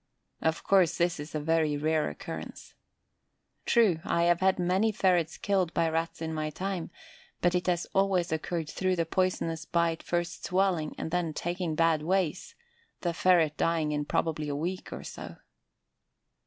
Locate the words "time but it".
6.49-7.67